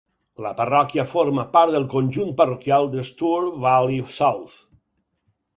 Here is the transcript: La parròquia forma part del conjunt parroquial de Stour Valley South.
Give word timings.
La 0.43 0.51
parròquia 0.61 1.03
forma 1.11 1.43
part 1.57 1.75
del 1.75 1.85
conjunt 1.93 2.33
parroquial 2.41 2.91
de 2.97 3.07
Stour 3.11 3.47
Valley 3.67 4.03
South. 4.17 4.61